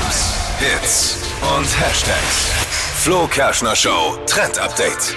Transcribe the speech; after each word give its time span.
Hypes, 0.00 0.34
Hits 0.58 1.16
und 1.56 1.66
Hashtags. 1.80 2.48
Flo 3.02 3.26
Kerschner 3.26 3.76
Show 3.76 4.16
Trend 4.26 4.58
Update. 4.58 5.14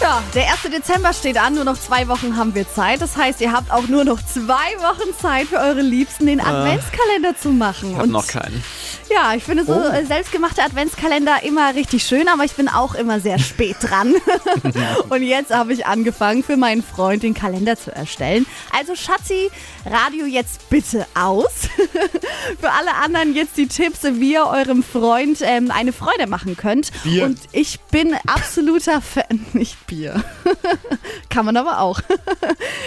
Ja, 0.00 0.22
der 0.34 0.44
1. 0.44 0.62
Dezember 0.72 1.12
steht 1.12 1.36
an, 1.36 1.54
nur 1.54 1.64
noch 1.64 1.78
zwei 1.78 2.08
Wochen 2.08 2.36
haben 2.36 2.54
wir 2.54 2.66
Zeit. 2.66 3.02
Das 3.02 3.16
heißt, 3.16 3.40
ihr 3.42 3.52
habt 3.52 3.70
auch 3.70 3.86
nur 3.88 4.04
noch 4.04 4.24
zwei 4.24 4.44
Wochen 4.80 5.14
Zeit 5.20 5.48
für 5.48 5.58
eure 5.58 5.82
Liebsten, 5.82 6.26
den 6.26 6.40
Adventskalender 6.40 7.36
zu 7.38 7.50
machen. 7.50 7.92
Ich 7.92 7.98
hab 7.98 8.06
noch 8.06 8.26
keinen. 8.26 8.64
Ja, 9.14 9.34
ich 9.34 9.44
finde 9.44 9.64
so 9.64 9.74
Oh. 9.74 9.88
äh, 9.88 10.04
selbstgemachte 10.04 10.62
Adventskalender 10.62 11.42
immer 11.44 11.74
richtig 11.74 12.02
schön, 12.04 12.26
aber 12.28 12.44
ich 12.44 12.52
bin 12.54 12.68
auch 12.68 12.94
immer 12.94 13.20
sehr 13.20 13.38
spät 13.38 13.76
dran. 13.80 14.14
Und 15.08 15.22
jetzt 15.22 15.54
habe 15.54 15.72
ich 15.72 15.86
angefangen, 15.86 16.42
für 16.42 16.56
meinen 16.56 16.82
Freund 16.82 17.22
den 17.22 17.34
Kalender 17.34 17.76
zu 17.76 17.94
erstellen. 17.94 18.44
Also 18.76 18.94
Schatzi, 18.96 19.50
Radio 19.86 20.26
jetzt 20.26 20.68
bitte 20.68 21.06
aus. 21.14 21.68
für 22.60 22.70
alle 22.70 22.94
anderen 23.04 23.34
jetzt 23.34 23.56
die 23.56 23.68
Tipps, 23.68 24.00
wie 24.02 24.32
ihr 24.32 24.46
eurem 24.46 24.82
Freund 24.82 25.38
ähm, 25.42 25.70
eine 25.70 25.92
Freude 25.92 26.26
machen 26.26 26.56
könnt. 26.56 26.90
Bier. 27.04 27.24
Und 27.24 27.38
ich 27.52 27.80
bin 27.92 28.14
absoluter 28.26 29.00
Fan, 29.00 29.46
nicht 29.52 29.86
Bier. 29.86 30.24
Kann 31.30 31.46
man 31.46 31.56
aber 31.56 31.80
auch. 31.80 32.00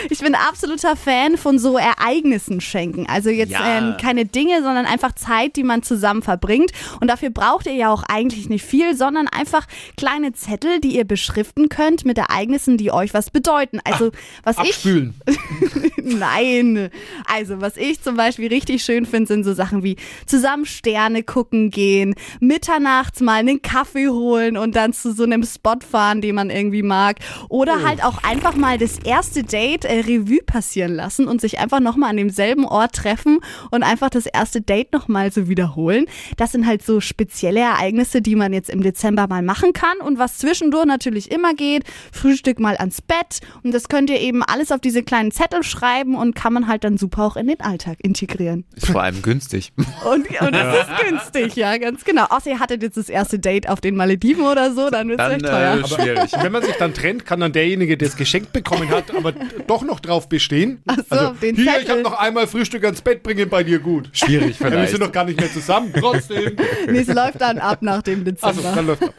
Ich 0.10 0.20
bin 0.20 0.36
absoluter 0.36 0.96
Fan 0.96 1.38
von 1.38 1.60
so 1.60 1.78
Ereignissen 1.78 2.62
schenken. 2.62 3.08
Also 3.10 3.30
jetzt 3.30 3.52
Ja. 3.52 3.78
ähm, 3.78 3.96
keine 4.00 4.26
Dinge, 4.26 4.62
sondern 4.64 4.86
einfach 4.86 5.12
Zeit, 5.14 5.56
die 5.56 5.64
man 5.64 5.84
zusammen 5.84 6.22
verbringt. 6.22 6.72
Und 7.02 7.08
dafür 7.10 7.30
braucht 7.30 7.66
ihr 7.66 7.74
ja 7.74 7.92
auch 7.92 8.04
eigentlich 8.04 8.48
nicht 8.48 8.64
viel, 8.64 8.96
sondern 8.96 9.28
einfach 9.28 9.66
kleine 9.98 10.34
Zettel, 10.34 10.80
die 10.80 10.96
ihr 10.96 11.04
beschriften 11.04 11.68
könnt 11.70 12.06
mit 12.06 12.18
Ereignissen, 12.18 12.78
die 12.78 12.92
euch 12.92 13.14
was 13.14 13.30
bedeuten. 13.32 13.80
Also 13.84 14.12
was 14.44 14.56
ich 14.60 14.70
Abspülen. 14.70 15.16
Nein. 16.04 16.90
Also, 17.26 17.60
was 17.62 17.76
ich 17.78 18.02
zum 18.02 18.16
Beispiel 18.16 18.48
richtig 18.48 18.84
schön 18.84 19.06
finde, 19.06 19.28
sind 19.28 19.44
so 19.44 19.54
Sachen 19.54 19.84
wie 19.84 19.98
zusammen 20.26 20.66
Sterne 20.66 21.24
gucken 21.24 21.70
gehen, 21.70 22.16
mitternachts 22.40 23.20
mal 23.20 23.36
einen 23.40 23.62
Kaffee 23.62 24.08
holen 24.08 24.58
und 24.58 24.76
dann 24.76 24.94
zu 24.94 25.12
so 25.14 25.24
einem 25.24 25.44
Spot 25.44 25.80
fahren, 25.90 26.22
den 26.22 26.36
man 26.36 26.50
irgendwie 26.50 26.84
mag. 26.84 27.18
Oder 27.50 27.84
halt 27.84 28.04
auch 28.04 28.24
einfach 28.24 28.56
mal 28.56 28.78
das 28.78 29.00
erste 29.00 29.44
Date 29.44 29.86
äh, 29.86 30.00
Revue 30.00 30.42
passieren 30.46 30.94
lassen 30.96 31.28
und 31.28 31.42
sich 31.42 31.60
einfach 31.60 31.80
nochmal 31.80 32.10
an 32.12 32.18
demselben 32.18 32.66
Ort 32.66 32.96
treffen 32.96 33.40
und 33.72 33.84
einfach 33.84 34.10
das 34.10 34.26
erste 34.26 34.62
Date 34.62 34.94
nochmal 34.94 35.32
so 35.32 35.48
wiederholen. 35.48 36.06
Das 36.38 36.52
sind 36.52 36.66
halt 36.66 36.84
so 36.84 37.00
spezielle 37.00 37.60
Ereignisse, 37.62 38.22
die 38.22 38.36
man 38.36 38.54
jetzt 38.54 38.70
im 38.70 38.82
Dezember 38.82 39.28
mal 39.28 39.42
machen 39.42 39.74
kann 39.74 39.98
und 40.00 40.18
was 40.20 40.38
zwischendurch 40.38 40.86
natürlich 40.86 41.32
immer 41.32 41.54
geht. 41.54 41.84
Frühstück 42.12 42.60
mal 42.60 42.76
ans 42.78 43.02
Bett 43.02 43.40
und 43.64 43.74
das 43.74 43.90
könnt 43.90 44.10
ihr 44.10 44.20
eben 44.20 44.44
alles 44.44 44.72
auf 44.72 44.80
diese 44.82 45.04
kleinen 45.04 45.32
Zettel 45.32 45.64
schreiben 45.64 46.16
und 46.16 46.36
kann 46.36 46.54
man 46.54 46.68
halt 46.68 46.84
dann 46.84 46.98
super 46.98 47.24
auch 47.24 47.36
in 47.36 47.48
den 47.48 47.62
Alltag 47.62 47.98
integrieren. 48.02 48.66
Ist 48.76 48.88
vor 48.88 49.02
allem 49.04 49.22
günstig. 49.22 49.72
Und, 49.78 50.30
und 50.42 50.52
das 50.54 50.88
ist 50.88 50.90
günstig, 51.08 51.56
ja, 51.56 51.78
ganz 51.78 52.04
genau. 52.06 52.26
Außer 52.30 52.50
ihr 52.52 52.60
hattet 52.60 52.82
jetzt 52.84 52.98
das 52.98 53.10
erste 53.10 53.40
Date 53.40 53.70
auf 53.70 53.82
den 53.82 53.96
Malediven 53.96 54.46
oder 54.46 54.74
so, 54.74 54.90
dann 54.90 55.10
wird 55.10 55.20
es 55.20 55.30
echt 55.30 55.46
teuer. 55.46 55.78
äh, 55.84 55.88
schwierig. 55.88 56.32
Wenn 56.42 56.52
man 56.52 56.64
sich 56.64 56.76
dann 56.76 56.94
trennt, 56.94 57.26
kann 57.26 57.37
dann 57.40 57.52
derjenige, 57.54 57.98
der 57.98 58.08
es 58.08 58.16
geschenkt 58.16 58.54
bekommen 58.54 58.90
hat, 58.90 59.16
aber 59.16 59.34
doch 59.68 59.84
noch 59.84 60.00
drauf 60.00 60.28
bestehen. 60.30 60.82
Ach 60.88 60.98
so, 60.98 61.04
also, 61.16 61.34
den 61.42 61.56
hier, 61.56 61.66
ich 61.66 61.72
Zettel. 61.72 61.90
habe 61.90 62.02
noch 62.02 62.14
einmal 62.20 62.48
Frühstück 62.48 62.84
ans 62.84 63.02
Bett 63.02 63.24
bringen 63.24 63.50
bei 63.50 63.64
dir 63.64 63.80
gut. 63.80 64.10
Schwierig 64.14 64.60
Ja, 64.60 64.66
wir 64.66 64.72
vielleicht. 64.72 64.92
sind 64.92 65.00
noch 65.02 65.12
gar 65.12 65.26
nicht 65.26 65.40
mehr 65.40 65.52
zusammen. 65.52 65.92
Trotzdem. 65.98 66.56
Nee, 66.90 67.00
es 67.00 67.08
läuft 67.08 67.42
dann 67.42 67.58
ab 67.60 67.82
nach 67.82 68.02
dem 68.02 68.20
Also, 68.20 68.32
Dezember. 68.62 68.72
dann 68.76 68.88
läuft 68.88 69.02
er. 69.04 69.14